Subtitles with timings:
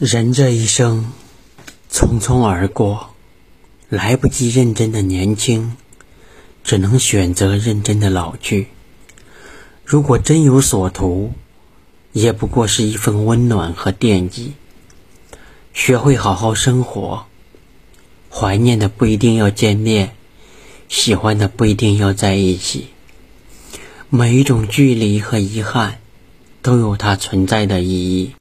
[0.00, 1.12] 人这一生
[1.92, 3.14] 匆匆而过
[3.90, 5.76] 来不及认真的年轻
[6.64, 8.68] 只能选择认真的老去。
[9.84, 11.34] 如果真有所图
[12.12, 14.54] 也不过是一份温暖和惦记。
[15.74, 17.26] 学会好好生活
[18.30, 20.14] 怀念的不一定要见面
[20.88, 22.86] 喜欢的不一定要在一起。
[24.08, 26.00] 每一种距离和遗憾
[26.62, 28.32] 都有它存在的意义。